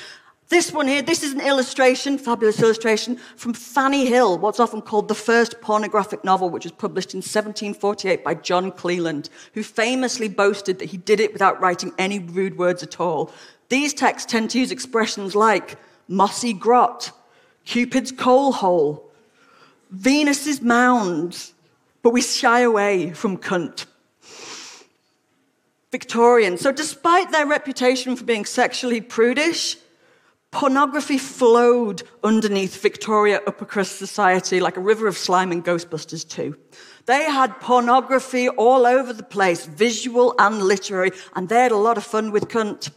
This 0.49 0.73
one 0.73 0.87
here, 0.87 1.03
this 1.03 1.25
is 1.25 1.33
an 1.33 1.41
illustration, 1.41 2.17
fabulous 2.17 2.63
illustration, 2.63 3.17
from 3.35 3.53
Fanny 3.53 4.07
Hill, 4.07 4.39
what's 4.39 4.61
often 4.61 4.81
called 4.81 5.09
the 5.09 5.15
first 5.17 5.61
pornographic 5.61 6.23
novel, 6.23 6.51
which 6.51 6.65
was 6.65 6.73
published 6.73 7.15
in 7.15 7.19
1748 7.19 8.23
by 8.23 8.35
John 8.35 8.71
Cleland, 8.71 9.29
who 9.55 9.65
famously 9.65 10.29
boasted 10.29 10.79
that 10.79 10.91
he 10.91 10.99
did 10.99 11.19
it 11.19 11.33
without 11.33 11.61
writing 11.61 11.93
any 11.99 12.21
rude 12.21 12.57
words 12.57 12.85
at 12.85 13.01
all. 13.01 13.33
These 13.71 13.95
texts 13.95 14.31
tend 14.31 14.51
to 14.51 14.59
use 14.59 14.71
expressions 14.71 15.35
like 15.35 15.79
mossy 16.09 16.53
grot, 16.53 17.13
Cupid's 17.65 18.13
coal 18.13 18.53
hole, 18.53 19.11
Venus's 19.91 20.61
mound, 20.61 21.53
but 22.03 22.11
we 22.11 22.21
shy 22.21 22.61
away 22.61 23.13
from 23.13 23.39
cunt. 23.39 23.87
Victorian. 25.93 26.57
So, 26.57 26.71
despite 26.71 27.31
their 27.31 27.47
reputation 27.47 28.17
for 28.17 28.25
being 28.25 28.45
sexually 28.45 29.01
prudish, 29.01 29.77
pornography 30.51 31.19
flowed 31.19 32.03
underneath 32.25 32.81
Victoria 32.83 33.41
upper 33.47 33.65
crust 33.65 33.99
society 33.99 34.61
like 34.61 34.77
a 34.77 34.81
river 34.81 35.07
of 35.07 35.17
slime 35.17 35.53
in 35.53 35.63
Ghostbusters 35.63 36.29
2. 36.29 36.57
They 37.07 37.25
had 37.25 37.61
pornography 37.61 38.49
all 38.49 38.87
over 38.87 39.13
the 39.13 39.23
place, 39.23 39.67
visual 39.67 40.35
and 40.39 40.63
literary, 40.63 41.13
and 41.35 41.49
they 41.49 41.63
had 41.63 41.73
a 41.73 41.77
lot 41.77 41.97
of 41.97 42.05
fun 42.05 42.31
with 42.31 42.49
cunt. 42.49 42.91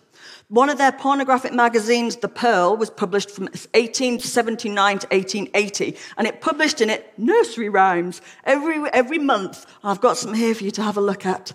One 0.50 0.70
of 0.70 0.78
their 0.78 0.92
pornographic 0.92 1.54
magazines, 1.54 2.18
The 2.18 2.28
Pearl, 2.28 2.78
was 2.78 2.90
published 2.90 3.32
from 3.32 3.46
1879 3.46 5.00
to 5.00 5.08
1880, 5.08 5.98
and 6.18 6.28
it 6.28 6.42
published 6.42 6.82
in 6.82 6.90
it 6.90 7.14
nursery 7.18 7.70
rhymes 7.70 8.22
every, 8.44 8.88
every 8.92 9.20
month. 9.20 9.66
I've 9.84 10.02
got 10.02 10.18
some 10.18 10.34
here 10.34 10.54
for 10.54 10.64
you 10.64 10.72
to 10.72 10.84
have 10.84 10.98
a 10.98 11.02
look 11.02 11.26
at. 11.26 11.54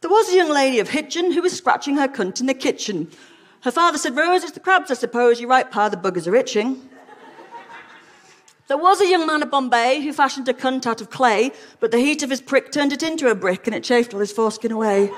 There 0.00 0.10
was 0.10 0.30
a 0.30 0.36
young 0.36 0.50
lady 0.50 0.80
of 0.80 0.90
Hitchin 0.90 1.32
who 1.32 1.42
was 1.42 1.56
scratching 1.56 1.96
her 1.96 2.08
cunt 2.08 2.40
in 2.40 2.46
the 2.46 2.54
kitchen. 2.54 3.10
Her 3.62 3.70
father 3.70 3.96
said, 3.96 4.16
Rose, 4.16 4.42
it's 4.42 4.52
the 4.52 4.60
crabs, 4.60 4.90
I 4.90 4.94
suppose. 4.94 5.40
You're 5.40 5.48
right, 5.48 5.70
pa, 5.70 5.88
the 5.88 5.96
buggers 5.96 6.26
are 6.26 6.36
itching. 6.36 6.90
There 8.66 8.78
was 8.78 9.00
a 9.00 9.08
young 9.08 9.26
man 9.26 9.42
of 9.42 9.50
Bombay 9.50 10.00
who 10.00 10.12
fashioned 10.12 10.48
a 10.48 10.54
cunt 10.54 10.86
out 10.86 11.00
of 11.00 11.10
clay, 11.10 11.52
but 11.80 11.90
the 11.90 11.98
heat 11.98 12.22
of 12.22 12.30
his 12.30 12.40
prick 12.40 12.72
turned 12.72 12.92
it 12.92 13.02
into 13.02 13.30
a 13.30 13.34
brick 13.34 13.66
and 13.66 13.76
it 13.76 13.84
chafed 13.84 14.12
all 14.12 14.20
his 14.20 14.32
foreskin 14.32 14.72
away. 14.72 15.10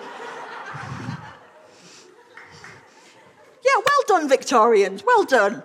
Yeah, 3.66 3.82
well 3.84 4.20
done, 4.20 4.28
Victorians, 4.28 5.02
well 5.04 5.24
done. 5.24 5.62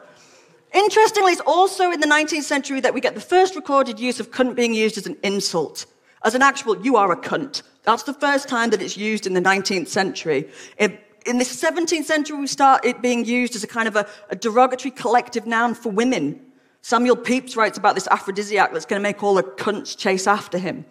Interestingly, 0.74 1.34
it's 1.34 1.42
also 1.42 1.92
in 1.92 2.00
the 2.00 2.08
19th 2.08 2.44
century 2.44 2.80
that 2.80 2.94
we 2.94 3.02
get 3.02 3.14
the 3.14 3.22
first 3.22 3.56
recorded 3.56 4.00
use 4.00 4.20
of 4.20 4.32
cunt 4.32 4.56
being 4.56 4.74
used 4.74 4.98
as 4.98 5.06
an 5.06 5.18
insult, 5.22 5.86
as 6.24 6.34
an 6.34 6.42
actual, 6.42 6.84
you 6.84 6.96
are 6.96 7.12
a 7.12 7.18
cunt. 7.18 7.62
That's 7.84 8.04
the 8.04 8.14
first 8.14 8.50
time 8.50 8.72
that 8.72 8.82
it's 8.82 8.98
used 8.98 9.28
in 9.28 9.34
the 9.34 9.42
19th 9.42 9.88
century. 9.88 10.50
in 10.80 11.38
the 11.38 11.44
17th 11.44 12.06
century, 12.06 12.40
we 12.40 12.48
start 12.48 12.86
it 12.86 13.02
being 13.04 13.24
used 13.24 13.56
as 13.56 13.64
a 13.64 13.68
kind 13.68 13.88
of 13.88 13.96
a, 13.96 14.08
a 14.30 14.36
derogatory 14.36 14.92
collective 14.92 15.46
noun 15.46 15.76
for 15.76 15.92
women. 15.92 16.40
Samuel 16.82 17.18
Pepys 17.18 17.56
writes 17.56 17.78
about 17.78 17.94
this 17.94 18.08
aphrodisiac 18.08 18.74
that's 18.74 18.86
going 18.86 19.00
to 19.00 19.04
make 19.04 19.22
all 19.22 19.36
the 19.36 19.44
cunts 19.44 19.96
chase 19.96 20.26
after 20.26 20.58
him. 20.58 20.86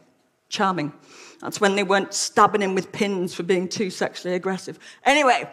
Charming. 0.48 0.92
That's 1.40 1.60
when 1.60 1.74
they 1.74 1.82
weren't 1.82 2.14
stabbing 2.14 2.62
him 2.62 2.74
with 2.74 2.92
pins 2.92 3.34
for 3.34 3.42
being 3.42 3.68
too 3.68 3.90
sexually 3.90 4.36
aggressive. 4.36 4.78
Anyway, 5.04 5.48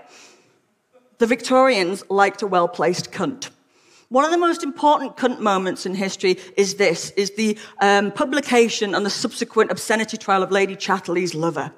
the 1.17 1.25
Victorians 1.25 2.03
liked 2.09 2.41
a 2.41 2.47
well-placed 2.47 3.11
cunt. 3.11 3.49
One 4.09 4.23
of 4.23 4.31
the 4.31 4.37
most 4.37 4.63
important 4.63 5.17
cunt 5.17 5.39
moments 5.39 5.85
in 5.85 5.93
history 5.93 6.37
is 6.55 6.75
this, 6.75 7.11
is 7.11 7.31
the 7.31 7.57
um, 7.81 8.11
publication 8.11 8.95
and 8.95 9.05
the 9.05 9.09
subsequent 9.09 9.69
obscenity 9.69 10.15
trial 10.17 10.43
of 10.43 10.51
Lady 10.51 10.75
Chatterley's 10.75 11.35
lover. 11.35 11.73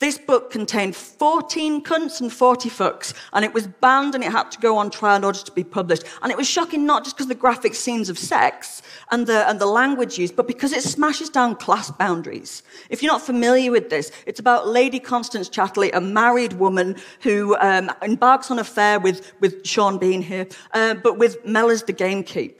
This 0.00 0.16
book 0.16 0.50
contained 0.52 0.94
14 0.94 1.82
cunts 1.82 2.20
and 2.20 2.32
40 2.32 2.70
fucks, 2.70 3.12
and 3.32 3.44
it 3.44 3.52
was 3.52 3.66
banned 3.66 4.14
and 4.14 4.22
it 4.22 4.30
had 4.30 4.48
to 4.52 4.60
go 4.60 4.76
on 4.76 4.90
trial 4.90 5.16
in 5.16 5.24
order 5.24 5.40
to 5.40 5.50
be 5.50 5.64
published. 5.64 6.04
And 6.22 6.30
it 6.30 6.38
was 6.38 6.46
shocking 6.46 6.86
not 6.86 7.02
just 7.02 7.16
because 7.16 7.24
of 7.24 7.30
the 7.30 7.34
graphic 7.34 7.74
scenes 7.74 8.08
of 8.08 8.16
sex 8.16 8.80
and 9.10 9.26
the, 9.26 9.48
and 9.50 9.58
the 9.58 9.66
language 9.66 10.16
used, 10.16 10.36
but 10.36 10.46
because 10.46 10.72
it 10.72 10.84
smashes 10.84 11.30
down 11.30 11.56
class 11.56 11.90
boundaries. 11.90 12.62
If 12.90 13.02
you're 13.02 13.10
not 13.10 13.22
familiar 13.22 13.72
with 13.72 13.90
this, 13.90 14.12
it's 14.24 14.38
about 14.38 14.68
Lady 14.68 15.00
Constance 15.00 15.48
Chatterley, 15.48 15.90
a 15.92 16.00
married 16.00 16.52
woman 16.52 16.94
who 17.22 17.56
um, 17.56 17.90
embarks 18.00 18.52
on 18.52 18.58
an 18.58 18.60
affair 18.60 19.00
with, 19.00 19.32
with 19.40 19.66
Sean 19.66 19.98
Bean 19.98 20.22
here, 20.22 20.46
uh, 20.74 20.94
but 20.94 21.18
with 21.18 21.44
Mellors 21.44 21.84
the 21.86 21.92
gamekeep. 21.92 22.54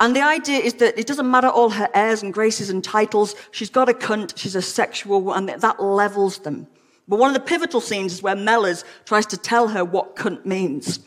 And 0.00 0.16
the 0.16 0.22
idea 0.22 0.60
is 0.60 0.72
that 0.74 0.98
it 0.98 1.06
doesn't 1.06 1.30
matter 1.30 1.48
all 1.48 1.68
her 1.68 1.90
airs 1.92 2.22
and 2.22 2.32
graces 2.32 2.70
and 2.70 2.82
titles. 2.82 3.34
She's 3.50 3.68
got 3.68 3.90
a 3.90 3.92
cunt, 3.92 4.38
she's 4.38 4.56
a 4.56 4.62
sexual, 4.62 5.34
and 5.34 5.50
that 5.50 5.82
levels 5.82 6.38
them. 6.38 6.66
But 7.08 7.18
one 7.18 7.30
of 7.30 7.34
the 7.34 7.40
pivotal 7.40 7.80
scenes 7.80 8.12
is 8.12 8.22
where 8.22 8.36
Mellors 8.36 8.84
tries 9.06 9.26
to 9.26 9.36
tell 9.36 9.68
her 9.68 9.84
what 9.84 10.14
cunt 10.14 10.44
means. 10.44 11.00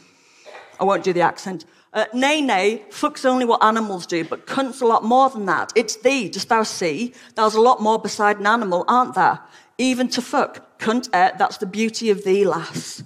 I 0.80 0.84
won't 0.84 1.04
do 1.04 1.14
the 1.14 1.22
accent. 1.22 1.66
Uh, 1.94 2.06
nay, 2.14 2.42
nay, 2.42 2.84
fuck's 2.90 3.26
only 3.26 3.46
what 3.46 3.64
animals 3.64 4.08
do, 4.08 4.24
but 4.24 4.48
cunt's 4.48 4.82
a 4.82 4.86
lot 4.86 5.04
more 5.04 5.30
than 5.30 5.46
that. 5.46 5.72
It's 5.76 5.98
thee, 5.98 6.30
dost 6.30 6.50
thou 6.50 6.64
see? 6.64 7.14
There's 7.36 7.54
a 7.54 7.62
lot 7.62 7.82
more 7.82 8.00
beside 8.00 8.40
an 8.40 8.48
animal, 8.48 8.86
aren't 8.88 9.14
there? 9.14 9.40
Even 9.78 10.08
to 10.10 10.22
fuck. 10.22 10.80
Cunt, 10.80 11.10
eh, 11.14 11.32
that's 11.38 11.58
the 11.58 11.66
beauty 11.66 12.10
of 12.10 12.24
thee, 12.24 12.46
lass. 12.46 13.04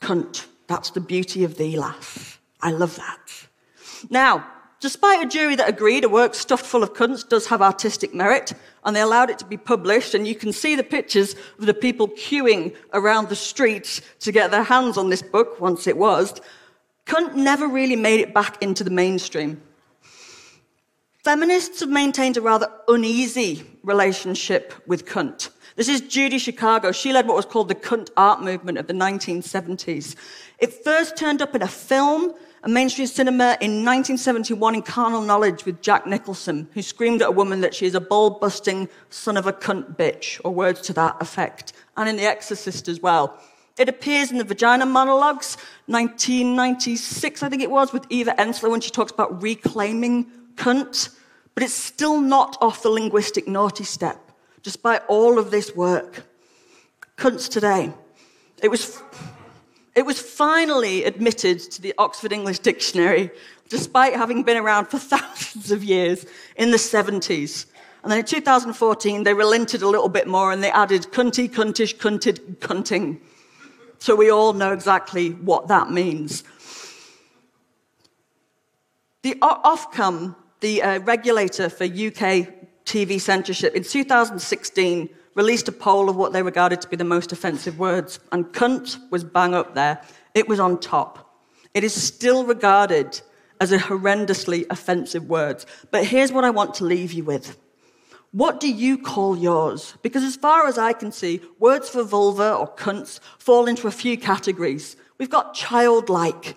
Cunt, 0.00 0.46
that's 0.68 0.90
the 0.90 1.00
beauty 1.00 1.44
of 1.44 1.58
thee, 1.58 1.76
lass. 1.76 2.38
I 2.62 2.70
love 2.70 2.96
that. 2.96 3.48
Now, 4.08 4.46
despite 4.80 5.22
a 5.22 5.28
jury 5.28 5.56
that 5.56 5.68
agreed 5.68 6.04
a 6.04 6.08
work 6.08 6.34
stuffed 6.34 6.64
full 6.64 6.82
of 6.82 6.94
cunts 6.94 7.28
does 7.28 7.48
have 7.48 7.60
artistic 7.60 8.14
merit, 8.14 8.54
and 8.84 8.94
they 8.94 9.00
allowed 9.00 9.30
it 9.30 9.38
to 9.38 9.44
be 9.44 9.56
published, 9.56 10.14
and 10.14 10.26
you 10.26 10.34
can 10.34 10.52
see 10.52 10.74
the 10.74 10.82
pictures 10.82 11.34
of 11.58 11.66
the 11.66 11.74
people 11.74 12.08
queuing 12.08 12.74
around 12.92 13.28
the 13.28 13.36
streets 13.36 14.00
to 14.20 14.32
get 14.32 14.50
their 14.50 14.62
hands 14.62 14.98
on 14.98 15.10
this 15.10 15.22
book 15.22 15.60
once 15.60 15.86
it 15.86 15.96
was, 15.96 16.40
cunt 17.06 17.34
never 17.34 17.66
really 17.66 17.96
made 17.96 18.20
it 18.20 18.34
back 18.34 18.62
into 18.62 18.84
the 18.84 18.90
mainstream. 18.90 19.60
Feminists 21.24 21.80
have 21.80 21.88
maintained 21.88 22.36
a 22.36 22.42
rather 22.42 22.68
uneasy 22.86 23.64
relationship 23.82 24.74
with 24.86 25.06
cunt. 25.06 25.48
This 25.76 25.88
is 25.88 26.02
Judy 26.02 26.38
Chicago. 26.38 26.92
She 26.92 27.12
led 27.12 27.26
what 27.26 27.36
was 27.36 27.46
called 27.46 27.68
the 27.68 27.74
cunt 27.74 28.10
art 28.16 28.42
movement 28.42 28.78
of 28.78 28.86
the 28.86 28.92
1970s. 28.92 30.14
It 30.58 30.84
first 30.84 31.16
turned 31.16 31.40
up 31.40 31.54
in 31.54 31.62
a 31.62 31.68
film, 31.68 32.34
mainstream 32.68 33.06
cinema 33.06 33.56
in 33.60 33.84
1971 33.84 34.74
in 34.74 34.82
Carnal 34.82 35.22
Knowledge 35.22 35.64
with 35.64 35.82
Jack 35.82 36.06
Nicholson, 36.06 36.68
who 36.72 36.82
screamed 36.82 37.22
at 37.22 37.28
a 37.28 37.32
woman 37.32 37.60
that 37.60 37.74
she 37.74 37.86
is 37.86 37.94
a 37.94 38.00
ball 38.00 38.30
busting 38.30 38.88
son 39.10 39.36
of 39.36 39.46
a 39.46 39.52
cunt 39.52 39.96
bitch, 39.96 40.40
or 40.44 40.54
words 40.54 40.80
to 40.82 40.92
that 40.94 41.16
effect, 41.20 41.72
and 41.96 42.08
in 42.08 42.16
The 42.16 42.24
Exorcist 42.24 42.88
as 42.88 43.00
well. 43.00 43.38
It 43.76 43.88
appears 43.88 44.30
in 44.30 44.38
the 44.38 44.44
Vagina 44.44 44.86
Monologues, 44.86 45.56
1996, 45.86 47.42
I 47.42 47.48
think 47.48 47.62
it 47.62 47.70
was, 47.70 47.92
with 47.92 48.06
Eva 48.08 48.34
Ensler 48.38 48.70
when 48.70 48.80
she 48.80 48.90
talks 48.90 49.12
about 49.12 49.42
reclaiming 49.42 50.26
cunt. 50.54 51.16
But 51.54 51.64
it's 51.64 51.74
still 51.74 52.20
not 52.20 52.56
off 52.60 52.82
the 52.82 52.88
linguistic 52.88 53.46
naughty 53.46 53.84
step 53.84 54.24
despite 54.64 55.02
all 55.08 55.38
of 55.38 55.52
this 55.52 55.76
work. 55.76 56.24
Cunts 57.16 57.48
today. 57.48 57.92
It 58.60 58.68
was, 58.68 59.00
it 59.94 60.04
was 60.04 60.20
finally 60.20 61.04
admitted 61.04 61.60
to 61.60 61.80
the 61.80 61.94
Oxford 61.98 62.32
English 62.32 62.58
Dictionary, 62.58 63.30
despite 63.68 64.14
having 64.14 64.42
been 64.42 64.56
around 64.56 64.86
for 64.86 64.98
thousands 65.14 65.70
of 65.70 65.84
years 65.84 66.26
in 66.56 66.70
the 66.70 66.76
70s. 66.76 67.66
And 68.02 68.10
then 68.10 68.18
in 68.18 68.24
2014, 68.26 69.22
they 69.22 69.32
relented 69.32 69.82
a 69.82 69.88
little 69.88 70.08
bit 70.08 70.26
more 70.26 70.52
and 70.52 70.62
they 70.62 70.70
added 70.70 71.04
cunty, 71.10 71.48
cuntish, 71.48 71.96
cunted, 71.96 72.38
cunting. 72.58 73.18
So 73.98 74.14
we 74.14 74.30
all 74.30 74.52
know 74.52 74.72
exactly 74.72 75.30
what 75.30 75.68
that 75.68 75.90
means. 75.90 76.44
The 79.22 79.36
Ofcom, 79.40 80.36
the 80.60 80.82
uh, 80.82 80.98
regulator 81.00 81.70
for 81.70 81.84
UK 81.84 82.52
TV 82.84 83.18
censorship, 83.18 83.74
in 83.74 83.84
2016 83.84 85.08
released 85.34 85.68
a 85.68 85.72
poll 85.72 86.08
of 86.08 86.16
what 86.16 86.32
they 86.32 86.42
regarded 86.42 86.80
to 86.80 86.88
be 86.88 86.96
the 86.96 87.04
most 87.04 87.32
offensive 87.32 87.78
words, 87.78 88.20
and 88.32 88.46
cunt 88.46 88.98
was 89.10 89.24
bang 89.24 89.54
up 89.54 89.74
there. 89.74 90.00
It 90.34 90.48
was 90.48 90.60
on 90.60 90.80
top. 90.80 91.40
It 91.74 91.84
is 91.84 91.94
still 91.94 92.44
regarded 92.44 93.20
as 93.60 93.72
a 93.72 93.78
horrendously 93.78 94.66
offensive 94.70 95.28
word. 95.28 95.64
But 95.90 96.06
here's 96.06 96.32
what 96.32 96.44
I 96.44 96.50
want 96.50 96.74
to 96.74 96.84
leave 96.84 97.12
you 97.12 97.24
with. 97.24 97.58
What 98.32 98.58
do 98.58 98.68
you 98.68 98.98
call 98.98 99.36
yours? 99.36 99.94
Because 100.02 100.24
as 100.24 100.34
far 100.34 100.66
as 100.66 100.76
I 100.76 100.92
can 100.92 101.12
see, 101.12 101.40
words 101.60 101.88
for 101.88 102.02
vulva 102.02 102.54
or 102.54 102.68
cunts 102.74 103.20
fall 103.38 103.66
into 103.66 103.86
a 103.86 103.92
few 103.92 104.18
categories. 104.18 104.96
We've 105.18 105.30
got 105.30 105.54
childlike, 105.54 106.56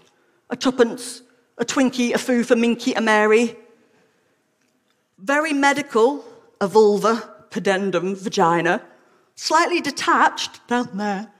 a 0.49 0.55
tuppence, 0.55 1.21
a 1.57 1.65
Twinkie, 1.65 2.13
a 2.13 2.17
foo 2.17 2.43
for 2.43 2.55
Minky, 2.55 2.93
a 2.93 3.01
Mary, 3.01 3.55
very 5.19 5.53
medical, 5.53 6.25
a 6.59 6.67
vulva, 6.67 7.36
pudendum, 7.49 8.15
vagina. 8.15 8.81
Slightly 9.35 9.81
detached, 9.81 10.65
down 10.67 10.89
there. 10.95 11.31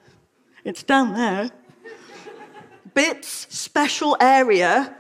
It's 0.64 0.84
down 0.84 1.14
there. 1.14 1.50
Bits, 2.94 3.48
special 3.50 4.18
area. 4.20 4.96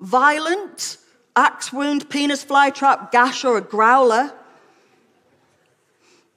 Violent, 0.00 0.96
axe 1.36 1.72
wound, 1.72 2.08
penis 2.08 2.44
flytrap, 2.44 3.12
gash, 3.12 3.44
or 3.44 3.58
a 3.58 3.60
growler. 3.60 4.32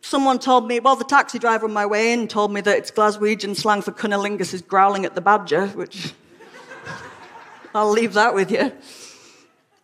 Someone 0.02 0.38
told 0.38 0.68
me, 0.68 0.82
well, 0.82 0.98
the 0.98 1.06
taxi 1.06 1.40
driver 1.40 1.66
on 1.66 1.74
my 1.74 1.86
way 1.86 2.12
in 2.12 2.28
told 2.28 2.52
me 2.52 2.60
that 2.62 2.78
it's 2.78 2.92
Glaswegian 2.92 3.56
slang 3.56 3.82
for 3.82 3.94
cunnilingus 3.94 4.54
is 4.54 4.62
growling 4.62 5.06
at 5.06 5.16
the 5.16 5.22
badger, 5.22 5.68
which 5.68 6.14
I'll 7.74 7.90
leave 7.90 8.14
that 8.14 8.36
with 8.36 8.52
you. 8.52 8.74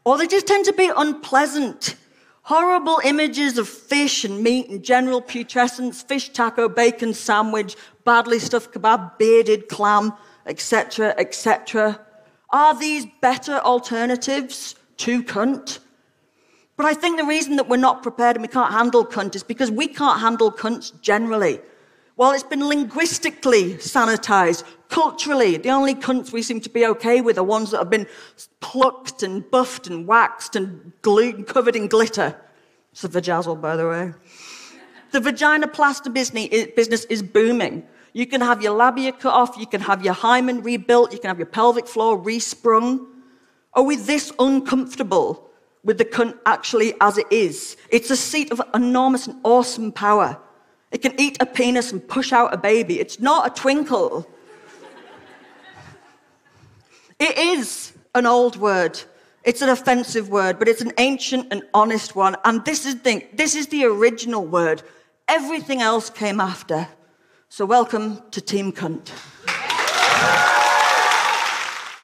Or 0.03 0.17
they 0.17 0.27
just 0.27 0.45
tend 0.45 0.65
to 0.65 0.73
be 0.73 0.91
unpleasant. 0.95 1.95
Horrible 2.43 2.99
images 3.03 3.57
of 3.57 3.67
fish 3.67 4.23
and 4.23 4.41
meat 4.41 4.69
and 4.69 4.83
general 4.83 5.21
putrescence, 5.21 6.01
fish 6.01 6.29
taco, 6.29 6.67
bacon 6.67 7.13
sandwich, 7.13 7.75
badly 8.05 8.39
stuffed 8.39 8.73
kebab, 8.73 9.17
bearded 9.17 9.67
clam, 9.69 10.13
etc., 10.45 11.13
etc. 11.17 11.99
Are 12.49 12.77
these 12.77 13.05
better 13.21 13.59
alternatives 13.59 14.75
to 14.97 15.23
cunt? 15.23 15.79
But 16.75 16.85
I 16.85 16.93
think 16.93 17.17
the 17.17 17.25
reason 17.25 17.57
that 17.57 17.67
we're 17.67 17.77
not 17.77 18.01
prepared 18.01 18.37
and 18.37 18.41
we 18.41 18.47
can't 18.47 18.71
handle 18.71 19.05
cunt 19.05 19.35
is 19.35 19.43
because 19.43 19.69
we 19.69 19.87
can't 19.87 20.21
handle 20.21 20.51
cunts 20.51 20.99
generally. 21.01 21.59
While 22.15 22.31
it's 22.31 22.43
been 22.43 22.67
linguistically 22.67 23.75
sanitized, 23.75 24.63
culturally, 24.89 25.57
the 25.57 25.69
only 25.69 25.95
cunts 25.95 26.33
we 26.33 26.41
seem 26.41 26.59
to 26.61 26.69
be 26.69 26.85
okay 26.85 27.21
with 27.21 27.37
are 27.37 27.43
ones 27.43 27.71
that 27.71 27.77
have 27.77 27.89
been 27.89 28.07
plucked 28.59 29.23
and 29.23 29.49
buffed 29.49 29.87
and 29.87 30.05
waxed 30.05 30.55
and 30.55 30.91
glued, 31.01 31.47
covered 31.47 31.75
in 31.75 31.87
glitter. 31.87 32.35
It's 32.91 33.03
a 33.03 33.09
vajazzle, 33.09 33.61
by 33.61 33.75
the 33.75 33.87
way. 33.87 34.13
The 35.11 35.19
vaginoplasty 35.19 36.13
business 36.75 37.05
is 37.05 37.23
booming. 37.23 37.87
You 38.13 38.25
can 38.25 38.41
have 38.41 38.61
your 38.61 38.73
labia 38.73 39.11
cut 39.11 39.33
off, 39.33 39.55
you 39.57 39.67
can 39.67 39.81
have 39.81 40.03
your 40.03 40.13
hymen 40.13 40.61
rebuilt, 40.61 41.13
you 41.13 41.19
can 41.19 41.29
have 41.29 41.37
your 41.39 41.45
pelvic 41.45 41.87
floor 41.87 42.19
resprung. 42.19 43.07
Are 43.73 43.83
we 43.83 43.95
this 43.95 44.31
uncomfortable 44.39 45.49
with 45.83 45.99
the 45.99 46.05
cunt 46.05 46.37
actually 46.45 46.93
as 47.01 47.17
it 47.17 47.27
is? 47.31 47.77
It's 47.89 48.09
a 48.09 48.17
seat 48.17 48.51
of 48.51 48.61
enormous 48.73 49.27
and 49.27 49.39
awesome 49.43 49.91
power. 49.91 50.37
It 50.91 51.03
can 51.03 51.13
eat 51.19 51.37
a 51.39 51.45
penis 51.45 51.91
and 51.91 52.05
push 52.07 52.33
out 52.33 52.51
a 52.53 52.57
baby. 52.57 52.99
It's 52.99 53.19
not 53.19 53.45
a 53.45 53.61
twinkle. 53.61 54.27
It 57.19 57.37
is 57.37 57.93
an 58.15 58.25
old 58.25 58.55
word. 58.55 58.99
It's 59.43 59.61
an 59.61 59.69
offensive 59.69 60.29
word, 60.29 60.59
but 60.59 60.67
it's 60.67 60.81
an 60.81 60.93
ancient 60.97 61.47
and 61.51 61.63
honest 61.73 62.15
one. 62.15 62.35
And 62.45 62.63
this 62.65 62.85
is 62.85 63.01
the, 63.01 63.25
this 63.33 63.55
is 63.55 63.67
the 63.67 63.85
original 63.85 64.45
word. 64.45 64.83
Everything 65.27 65.81
else 65.81 66.09
came 66.09 66.39
after. 66.39 66.87
So 67.49 67.65
welcome 67.65 68.21
to 68.31 68.41
Team 68.41 68.71
Cunt. 68.71 69.11